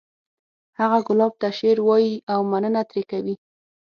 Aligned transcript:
هغه 0.79 0.99
ګلاب 1.07 1.33
ته 1.41 1.47
شعر 1.57 1.77
وایی 1.87 2.13
او 2.33 2.39
مننه 2.51 2.81
ترې 2.89 3.03
کوي 3.11 3.35